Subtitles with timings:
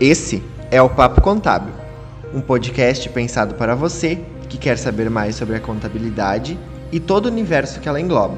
[0.00, 1.72] Esse é o Papo Contábil,
[2.34, 6.58] um podcast pensado para você que quer saber mais sobre a contabilidade
[6.92, 8.36] e todo o universo que ela engloba.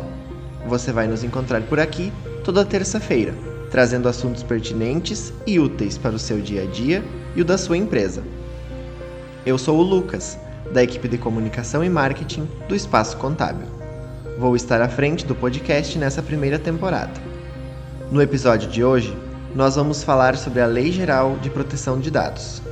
[0.68, 2.12] Você vai nos encontrar por aqui
[2.44, 3.34] toda terça-feira,
[3.72, 7.02] trazendo assuntos pertinentes e úteis para o seu dia a dia
[7.34, 8.22] e o da sua empresa.
[9.44, 10.38] Eu sou o Lucas,
[10.72, 13.66] da equipe de comunicação e marketing do Espaço Contábil.
[14.38, 17.20] Vou estar à frente do podcast nessa primeira temporada.
[18.12, 19.12] No episódio de hoje,
[19.54, 22.62] nós vamos falar sobre a Lei Geral de Proteção de Dados.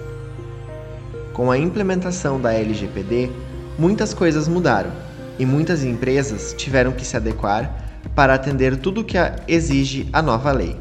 [1.33, 3.30] Com a implementação da LGPD,
[3.79, 4.91] muitas coisas mudaram
[5.39, 9.16] e muitas empresas tiveram que se adequar para atender tudo o que
[9.47, 10.77] exige a nova lei.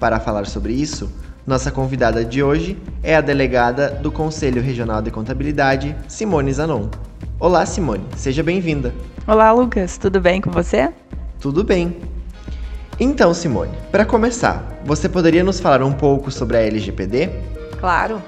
[0.00, 1.10] Para falar sobre isso,
[1.46, 6.88] nossa convidada de hoje é a delegada do Conselho Regional de Contabilidade, Simone Zanon.
[7.40, 8.92] Olá, Simone, seja bem-vinda.
[9.26, 10.92] Olá, Lucas, tudo bem com você?
[11.40, 12.17] Tudo bem.
[13.00, 17.30] Então, Simone, para começar, você poderia nos falar um pouco sobre a LGPD?
[17.78, 18.20] Claro.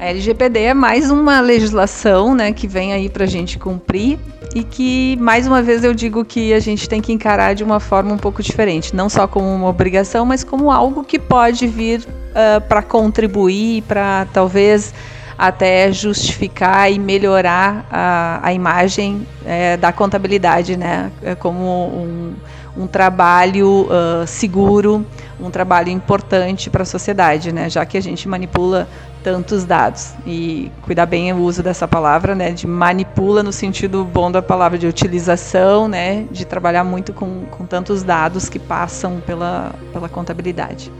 [0.00, 4.18] A LGPD é mais uma legislação né, que vem aí para a gente cumprir
[4.54, 7.78] e que, mais uma vez, eu digo que a gente tem que encarar de uma
[7.78, 12.00] forma um pouco diferente, não só como uma obrigação, mas como algo que pode vir
[12.00, 14.94] uh, para contribuir, para talvez
[15.36, 21.10] até justificar e melhorar a, a imagem é, da contabilidade, né?
[21.40, 22.34] Como um,
[22.76, 25.04] um trabalho uh, seguro,
[25.40, 27.70] um trabalho importante para a sociedade, né?
[27.70, 28.88] Já que a gente manipula
[29.22, 32.50] tantos dados e cuidar bem o uso dessa palavra, né?
[32.50, 36.26] De manipula no sentido bom da palavra de utilização, né?
[36.30, 40.90] De trabalhar muito com, com tantos dados que passam pela, pela contabilidade.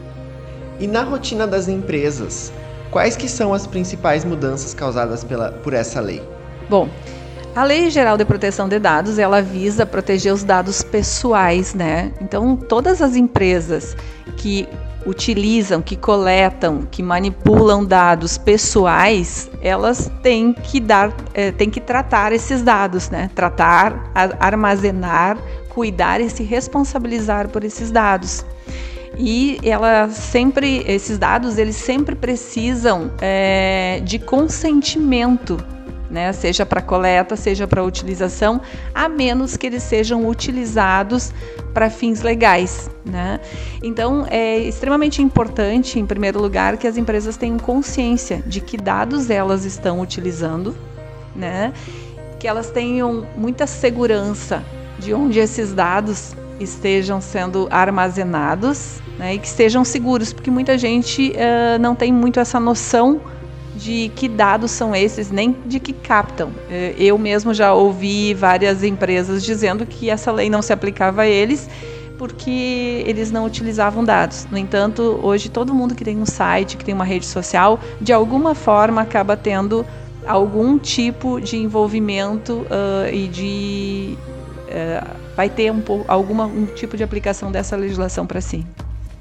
[0.78, 2.52] E na rotina das empresas,
[2.94, 6.22] Quais que são as principais mudanças causadas pela, por essa lei?
[6.70, 6.88] Bom,
[7.54, 12.12] a Lei Geral de Proteção de Dados, ela visa proteger os dados pessoais, né?
[12.20, 13.96] Então, todas as empresas
[14.36, 14.68] que
[15.06, 22.32] utilizam, que coletam, que manipulam dados pessoais, elas têm que dar, é, têm que tratar
[22.32, 23.30] esses dados, né?
[23.34, 24.10] Tratar,
[24.40, 25.38] armazenar,
[25.68, 28.44] cuidar e se responsabilizar por esses dados
[29.16, 35.56] e ela sempre, esses dados, eles sempre precisam é, de consentimento,
[36.14, 36.32] né?
[36.32, 38.60] Seja para coleta, seja para utilização,
[38.94, 41.32] a menos que eles sejam utilizados
[41.74, 43.40] para fins legais, né?
[43.82, 49.28] Então é extremamente importante, em primeiro lugar, que as empresas tenham consciência de que dados
[49.28, 50.76] elas estão utilizando,
[51.34, 51.72] né?
[52.38, 54.62] Que elas tenham muita segurança
[55.00, 61.32] de onde esses dados estejam sendo armazenados né, e que sejam seguros, porque muita gente
[61.32, 63.20] uh, não tem muito essa noção
[63.76, 66.48] de que dados são esses, nem de que captam.
[66.48, 71.26] Uh, eu mesmo já ouvi várias empresas dizendo que essa lei não se aplicava a
[71.26, 71.68] eles
[72.18, 74.46] porque eles não utilizavam dados.
[74.50, 78.12] No entanto, hoje todo mundo que tem um site, que tem uma rede social, de
[78.12, 79.84] alguma forma acaba tendo
[80.26, 84.18] algum tipo de envolvimento uh, e de
[84.68, 88.64] uh, vai ter um, alguma um tipo de aplicação dessa legislação para si.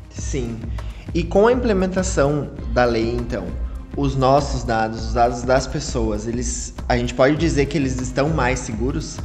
[0.10, 0.58] Sim.
[1.14, 3.46] E com a implementação da lei, então,
[3.96, 8.30] os nossos dados, os dados das pessoas, eles, a gente pode dizer que eles estão
[8.30, 9.18] mais seguros?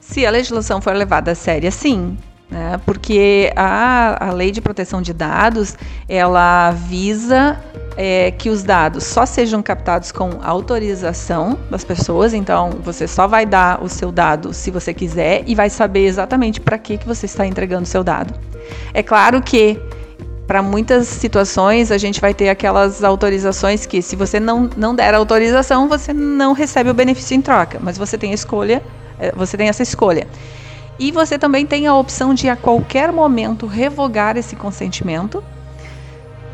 [0.00, 2.16] Se a legislação for levada a sério, sim.
[2.50, 2.80] Né?
[2.84, 5.76] Porque a, a lei de proteção de dados,
[6.08, 7.58] ela visa
[7.96, 12.34] é, que os dados só sejam captados com autorização das pessoas.
[12.34, 16.60] Então, você só vai dar o seu dado se você quiser e vai saber exatamente
[16.60, 18.32] para que, que você está entregando o seu dado.
[18.92, 19.80] É claro que
[20.46, 25.12] para muitas situações a gente vai ter aquelas autorizações que se você não, não der
[25.14, 28.82] autorização, você não recebe o benefício em troca, mas você tem escolha,
[29.18, 30.26] é, você tem essa escolha.
[30.98, 35.44] E você também tem a opção de a qualquer momento revogar esse consentimento.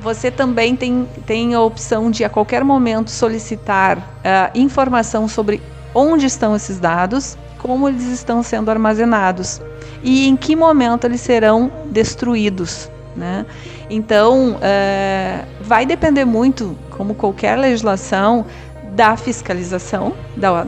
[0.00, 5.62] Você também tem, tem a opção de a qualquer momento solicitar uh, informação sobre
[5.94, 9.60] onde estão esses dados, como eles estão sendo armazenados
[10.02, 12.90] e em que momento eles serão destruídos.
[13.14, 13.46] Né?
[13.94, 18.46] Então, é, vai depender muito, como qualquer legislação,
[18.92, 20.64] da fiscalização, da,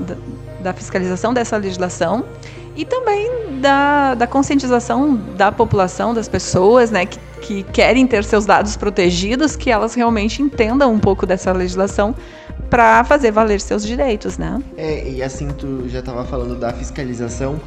[0.61, 2.26] da, fiscalização dessa legislação
[2.76, 8.44] e também da, da conscientização da população, das pessoas, né, que, que querem ter seus
[8.44, 12.15] dados protegidos, que elas realmente entendam um pouco dessa legislação
[12.69, 14.62] para fazer valer seus direitos, né?
[14.77, 17.59] É, e assim tu já estava falando da fiscalização,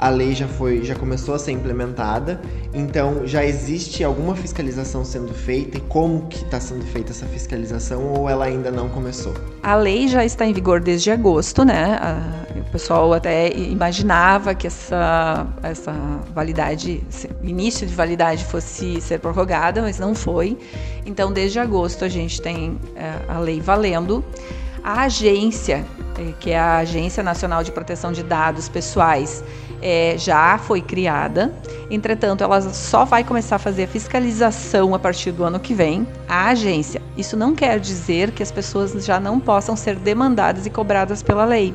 [0.00, 2.40] a lei já foi, já começou a ser implementada.
[2.72, 8.14] Então, já existe alguma fiscalização sendo feita e como que está sendo feita essa fiscalização
[8.14, 9.34] ou ela ainda não começou?
[9.62, 12.00] A lei já está em vigor desde agosto, né?
[12.56, 15.92] o pessoal até imaginava que essa, essa
[16.34, 17.02] validade,
[17.42, 20.56] início de validade fosse ser prorrogada, mas não foi.
[21.04, 24.24] Então, desde agosto a gente tem é, a lei valendo.
[24.82, 25.84] A agência,
[26.18, 29.44] é, que é a Agência Nacional de Proteção de Dados Pessoais,
[29.82, 31.52] é, já foi criada.
[31.90, 36.06] Entretanto, ela só vai começar a fazer a fiscalização a partir do ano que vem.
[36.28, 37.00] A agência.
[37.16, 41.44] Isso não quer dizer que as pessoas já não possam ser demandadas e cobradas pela
[41.44, 41.74] lei.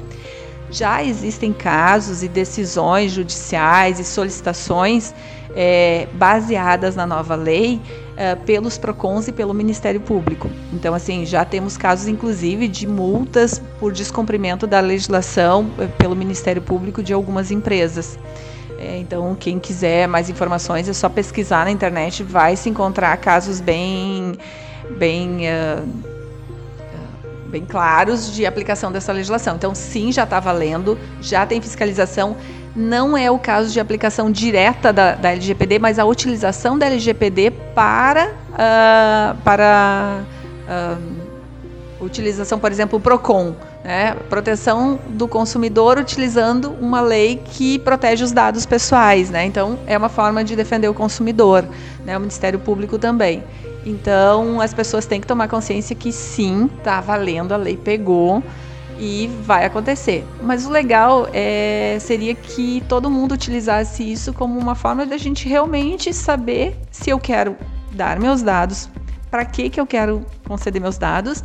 [0.71, 5.13] Já existem casos e decisões judiciais e solicitações
[5.55, 7.79] é, baseadas na nova lei
[8.17, 10.49] é, pelos PROCONs e pelo Ministério Público.
[10.71, 16.61] Então, assim, já temos casos, inclusive, de multas por descumprimento da legislação é, pelo Ministério
[16.61, 18.17] Público de algumas empresas.
[18.79, 23.59] É, então, quem quiser mais informações é só pesquisar na internet, vai se encontrar casos
[23.59, 24.37] bem,
[24.97, 25.41] bem,
[27.47, 29.55] bem claros de aplicação dessa legislação.
[29.55, 32.35] Então, sim, já está valendo, já tem fiscalização
[32.75, 37.51] não é o caso de aplicação direta da, da LGPD, mas a utilização da LGPD
[37.73, 40.23] para, uh, para
[40.67, 44.15] uh, utilização, por exemplo, o PROCON, né?
[44.29, 49.29] proteção do consumidor utilizando uma lei que protege os dados pessoais.
[49.29, 49.45] Né?
[49.45, 51.65] Então, é uma forma de defender o consumidor,
[52.03, 52.17] né?
[52.17, 53.43] o Ministério Público também.
[53.85, 58.43] Então, as pessoas têm que tomar consciência que sim, está valendo, a lei pegou
[58.99, 60.25] e vai acontecer.
[60.41, 65.17] Mas o legal é, seria que todo mundo utilizasse isso como uma forma de a
[65.17, 67.57] gente realmente saber se eu quero
[67.91, 68.89] dar meus dados,
[69.29, 71.43] para que, que eu quero conceder meus dados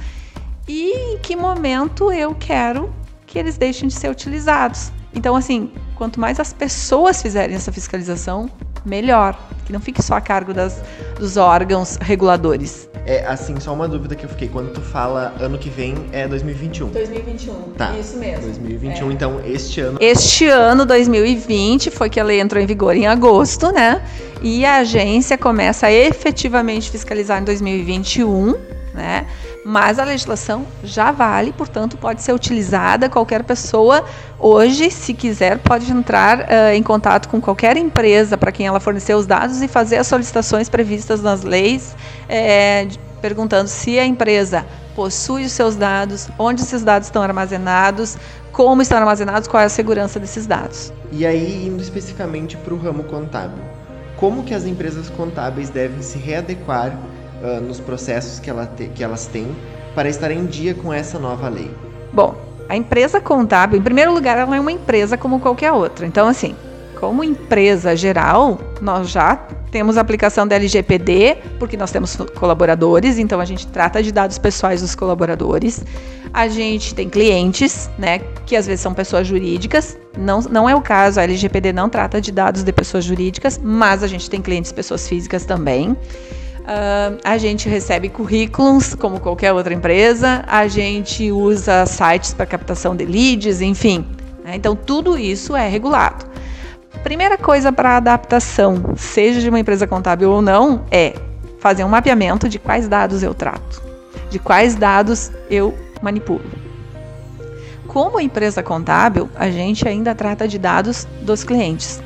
[0.69, 2.93] e em que momento eu quero
[3.26, 4.93] que eles deixem de ser utilizados.
[5.14, 8.50] Então, assim, quanto mais as pessoas fizerem essa fiscalização,
[8.85, 9.38] melhor.
[9.64, 10.82] Que não fique só a cargo das,
[11.19, 12.90] dos órgãos reguladores.
[13.06, 14.49] É, assim, só uma dúvida que eu fiquei.
[14.49, 16.91] Quando tu fala ano que vem, é 2021.
[16.91, 17.55] 2021.
[17.76, 17.97] Tá.
[17.99, 18.43] Isso mesmo.
[18.43, 19.12] 2021, é.
[19.12, 19.99] então este ano.
[20.00, 24.02] Este ano, 2020, foi que a lei entrou em vigor em agosto, né?
[24.43, 28.55] E a agência começa a efetivamente fiscalizar em 2021,
[28.94, 29.26] né?
[29.65, 33.09] Mas a legislação já vale, portanto, pode ser utilizada.
[33.09, 34.05] Qualquer pessoa,
[34.39, 39.15] hoje, se quiser, pode entrar uh, em contato com qualquer empresa para quem ela fornecer
[39.15, 41.95] os dados e fazer as solicitações previstas nas leis,
[42.29, 42.89] é,
[43.21, 44.65] perguntando se a empresa
[44.95, 48.17] possui os seus dados, onde esses dados estão armazenados,
[48.53, 50.93] como estão armazenados, qual é a segurança desses dados.
[51.12, 53.62] E aí, indo especificamente para o ramo contábil,
[54.17, 56.93] como que as empresas contábeis devem se readequar
[57.43, 59.49] uh, nos processos que, ela te, que elas têm
[59.95, 61.71] para estar em dia com essa nova lei?
[62.13, 62.35] Bom,
[62.69, 66.07] a empresa contábil, em primeiro lugar, ela é uma empresa como qualquer outra.
[66.07, 66.55] Então, assim,
[67.01, 69.35] como empresa geral, nós já
[69.71, 74.39] temos a aplicação da LGPD, porque nós temos colaboradores, então a gente trata de dados
[74.39, 75.83] pessoais dos colaboradores.
[76.33, 79.97] A gente tem clientes, né, que às vezes são pessoas jurídicas.
[80.17, 84.03] Não, não é o caso, a LGPD não trata de dados de pessoas jurídicas, mas
[84.03, 85.97] a gente tem clientes pessoas físicas também.
[86.61, 92.95] Uh, a gente recebe currículos, como qualquer outra empresa, a gente usa sites para captação
[92.95, 94.07] de leads, enfim.
[94.45, 94.57] Né?
[94.57, 96.27] Então, tudo isso é regulado.
[97.03, 101.14] Primeira coisa para adaptação, seja de uma empresa contábil ou não, é
[101.59, 103.83] fazer um mapeamento de quais dados eu trato,
[104.29, 106.45] de quais dados eu manipulo.
[107.87, 112.00] Como empresa contábil, a gente ainda trata de dados dos clientes.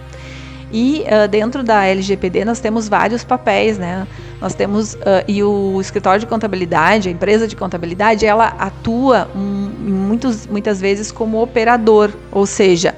[0.73, 4.07] E uh, dentro da LGPD nós temos vários papéis, né?
[4.45, 9.41] Nós temos uh, e o escritório de contabilidade, a empresa de contabilidade, ela atua um,
[9.81, 12.95] muitos, muitas vezes como operador, ou seja,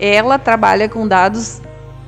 [0.00, 1.60] ela trabalha com dados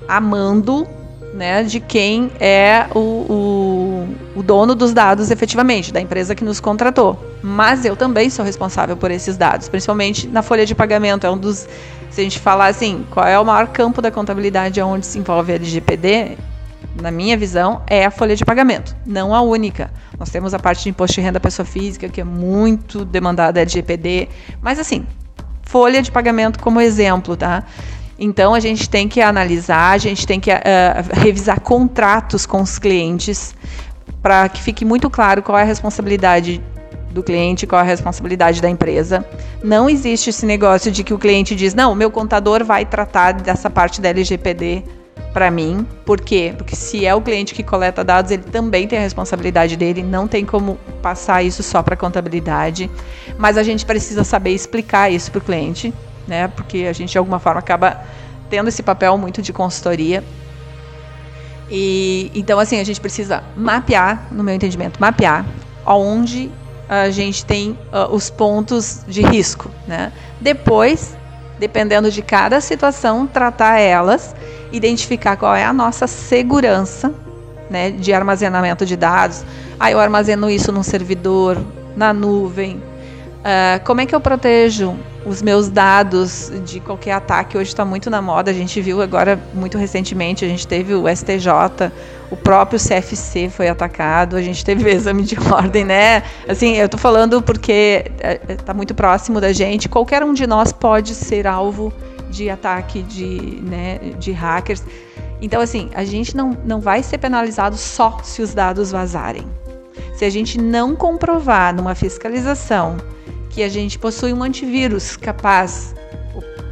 [0.09, 0.89] a mando
[1.35, 6.59] né, de quem é o, o, o, dono dos dados efetivamente, da empresa que nos
[6.59, 7.23] contratou.
[7.43, 11.27] Mas eu também sou responsável por esses dados, principalmente na folha de pagamento.
[11.27, 11.69] É um dos
[12.09, 15.53] se a gente falar assim, qual é o maior campo da contabilidade onde se envolve
[15.53, 16.39] a LGPD,
[17.01, 19.91] na minha visão, é a folha de pagamento, não a única.
[20.19, 23.63] Nós temos a parte de imposto de renda pessoa física, que é muito demandada a
[23.63, 24.29] LGPD,
[24.61, 25.07] mas assim,
[25.63, 27.65] folha de pagamento como exemplo, tá?
[28.19, 30.55] Então a gente tem que analisar, a gente tem que uh,
[31.13, 33.55] revisar contratos com os clientes
[34.21, 36.63] para que fique muito claro qual é a responsabilidade
[37.11, 39.25] do cliente, qual a responsabilidade da empresa.
[39.63, 43.69] Não existe esse negócio de que o cliente diz: não, meu contador vai tratar dessa
[43.69, 44.85] parte da LGPD
[45.33, 45.87] para mim.
[46.05, 46.55] Por quê?
[46.57, 50.29] Porque se é o cliente que coleta dados, ele também tem a responsabilidade dele, não
[50.29, 52.91] tem como passar isso só para contabilidade.
[53.39, 55.93] Mas a gente precisa saber explicar isso para o cliente,
[56.27, 56.49] né?
[56.49, 58.03] Porque a gente de alguma forma acaba
[58.51, 60.23] tendo esse papel muito de consultoria.
[61.71, 65.47] E então assim a gente precisa mapear, no meu entendimento, mapear
[65.87, 66.51] onde
[66.89, 70.13] a gente tem uh, os pontos de risco, né?
[70.41, 71.17] Depois,
[71.63, 74.35] dependendo de cada situação, tratar elas,
[74.73, 77.15] identificar qual é a nossa segurança,
[77.71, 79.45] né, de armazenamento de dados.
[79.79, 81.57] Ah, eu armazeno isso num servidor,
[81.97, 82.79] na nuvem.
[82.79, 88.11] Uh, como é que eu protejo os meus dados de qualquer ataque hoje está muito
[88.11, 88.51] na moda.
[88.51, 91.93] A gente viu agora muito recentemente, a gente teve o STJ,
[92.31, 96.23] o próprio CFC foi atacado, a gente teve o exame de ordem, né?
[96.49, 98.11] Assim, eu estou falando porque
[98.49, 99.89] está é, muito próximo da gente.
[99.89, 101.93] Qualquer um de nós pode ser alvo
[102.31, 104.83] de ataque de, né, de hackers.
[105.41, 109.47] Então, assim, a gente não, não vai ser penalizado só se os dados vazarem.
[110.15, 112.97] Se a gente não comprovar numa fiscalização
[113.53, 115.95] que a gente possui um antivírus capaz,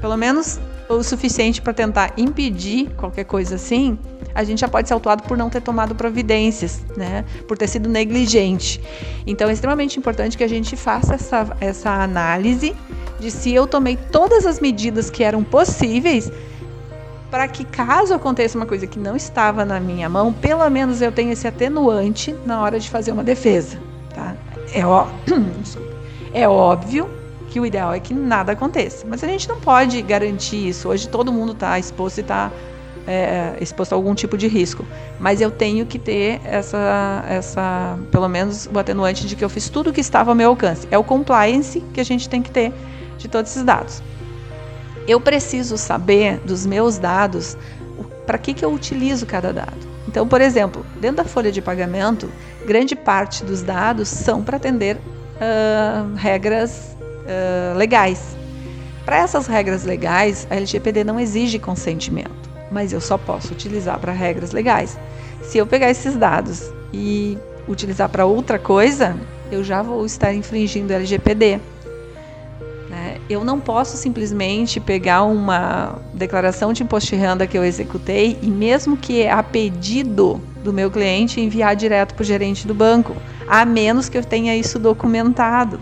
[0.01, 0.59] pelo menos
[0.89, 3.97] o suficiente para tentar impedir qualquer coisa assim,
[4.35, 7.25] a gente já pode ser autuado por não ter tomado providências, né?
[7.47, 8.81] Por ter sido negligente.
[9.27, 12.75] Então é extremamente importante que a gente faça essa, essa análise
[13.21, 16.33] de se eu tomei todas as medidas que eram possíveis
[17.31, 21.13] para que caso aconteça uma coisa que não estava na minha mão, pelo menos eu
[21.13, 23.79] tenha esse atenuante na hora de fazer uma defesa,
[24.15, 24.35] tá?
[24.75, 25.07] É ó.
[26.33, 27.09] É óbvio
[27.49, 30.89] que o ideal é que nada aconteça, mas a gente não pode garantir isso.
[30.89, 32.51] Hoje todo mundo está exposto e está
[33.07, 34.85] é, exposto a algum tipo de risco,
[35.19, 39.69] mas eu tenho que ter essa, essa, pelo menos o atenuante de que eu fiz
[39.69, 40.87] tudo o que estava ao meu alcance.
[40.91, 42.73] É o compliance que a gente tem que ter
[43.19, 44.01] de todos esses dados.
[45.09, 47.57] Eu preciso saber dos meus dados
[48.27, 49.91] para que, que eu utilizo cada dado.
[50.07, 52.31] Então, por exemplo, dentro da folha de pagamento,
[52.65, 54.99] grande parte dos dados são para atender
[55.41, 58.37] uh, regras uh, legais.
[59.05, 64.13] Para essas regras legais, a LGPD não exige consentimento, mas eu só posso utilizar para
[64.13, 64.99] regras legais.
[65.43, 69.17] Se eu pegar esses dados e utilizar para outra coisa,
[69.51, 71.59] eu já vou estar infringindo a LGPD.
[72.89, 73.19] Né?
[73.29, 78.47] Eu não posso simplesmente pegar uma declaração de imposto de renda que eu executei e,
[78.47, 83.17] mesmo que a pedido do meu cliente, enviar direto para o gerente do banco
[83.51, 85.81] a menos que eu tenha isso documentado,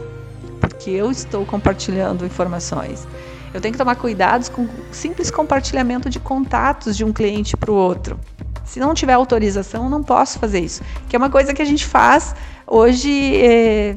[0.59, 3.07] porque eu estou compartilhando informações.
[3.53, 7.71] Eu tenho que tomar cuidados com o simples compartilhamento de contatos de um cliente para
[7.71, 8.19] o outro.
[8.65, 10.83] Se não tiver autorização, eu não posso fazer isso.
[11.11, 12.35] Que é uma coisa que a gente faz
[12.67, 13.97] hoje é,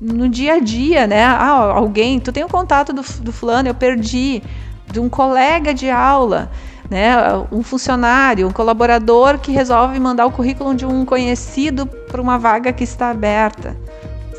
[0.00, 1.24] no dia a dia, né?
[1.24, 4.42] Ah, alguém, tu tem o um contato do, do fulano, eu perdi,
[4.90, 6.50] de um colega de aula
[6.92, 7.16] né?
[7.50, 12.70] Um funcionário, um colaborador que resolve mandar o currículo de um conhecido para uma vaga
[12.70, 13.74] que está aberta.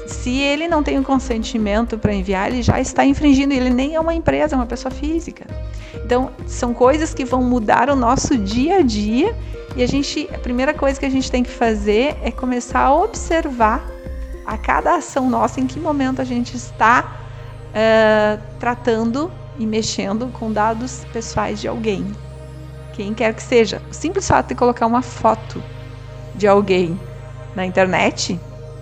[0.05, 3.55] Se ele não tem o consentimento para enviar, ele já está infringindo.
[3.55, 5.47] Ele nem é uma empresa, é uma pessoa física.
[6.05, 9.35] Então, são coisas que vão mudar o nosso dia a dia.
[9.75, 12.95] E a gente, a primeira coisa que a gente tem que fazer é começar a
[12.95, 13.83] observar
[14.45, 17.17] a cada ação nossa em que momento a gente está
[17.69, 22.05] uh, tratando e mexendo com dados pessoais de alguém
[22.93, 23.81] quem quer que seja.
[23.89, 25.61] O simples fato de colocar uma foto
[26.35, 26.99] de alguém
[27.55, 28.39] na internet,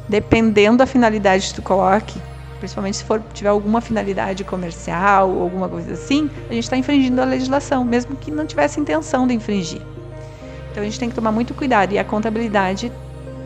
[0.08, 2.22] dependendo da finalidade que tu coloque,
[2.60, 7.22] principalmente se for tiver alguma finalidade comercial ou alguma coisa assim, a gente está infringindo
[7.22, 9.82] a legislação, mesmo que não tivesse intenção de infringir.
[10.72, 12.92] Então a gente tem que tomar muito cuidado e a contabilidade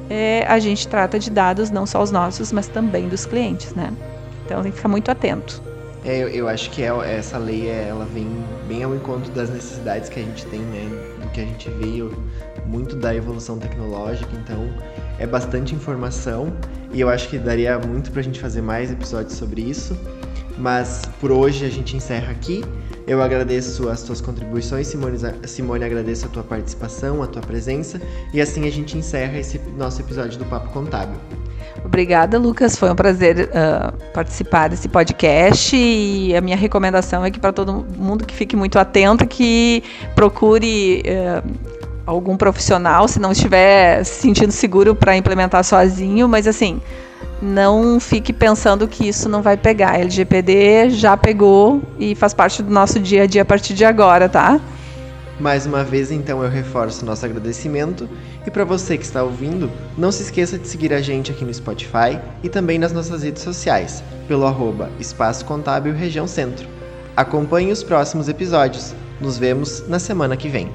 [0.09, 3.91] é, a gente trata de dados não só os nossos, mas também dos clientes, né?
[4.45, 5.63] Então tem que ficar muito atento.
[6.05, 8.27] É, eu, eu, acho que é, essa lei é, ela vem
[8.67, 10.87] bem ao encontro das necessidades que a gente tem, né?
[11.19, 12.15] Do que a gente veio
[12.63, 14.69] muito da evolução tecnológica, então
[15.17, 16.53] é bastante informação
[16.93, 19.97] e eu acho que daria muito pra gente fazer mais episódios sobre isso.
[20.59, 22.63] Mas por hoje a gente encerra aqui.
[23.07, 27.99] Eu agradeço as tuas contribuições, Simone, Simone agradeço a tua participação, a tua presença
[28.33, 31.19] e assim a gente encerra esse nosso episódio do Papo Contábil.
[31.85, 32.75] Obrigada, Lucas.
[32.75, 37.85] Foi um prazer uh, participar desse podcast e a minha recomendação é que para todo
[37.95, 39.83] mundo que fique muito atento, que
[40.15, 41.47] procure uh,
[42.03, 46.81] algum profissional, se não estiver se sentindo seguro para implementar sozinho, mas assim,
[47.39, 49.99] não fique pensando que isso não vai pegar.
[49.99, 54.27] LGPD já pegou e faz parte do nosso dia a dia a partir de agora,
[54.27, 54.59] tá?
[55.39, 58.07] Mais uma vez, então, eu reforço nosso agradecimento.
[58.47, 61.53] E para você que está ouvindo, não se esqueça de seguir a gente aqui no
[61.53, 66.67] Spotify e também nas nossas redes sociais, pelo arroba Espaço Contábil Região Centro.
[67.17, 68.93] Acompanhe os próximos episódios.
[69.19, 70.69] Nos vemos na semana que vem.